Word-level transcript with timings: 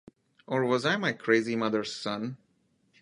Or 0.47 0.65
was 0.65 0.83
I 0.83 0.97
my 0.97 1.13
crazy 1.13 1.55
mother's 1.55 1.93
son? 1.95 2.37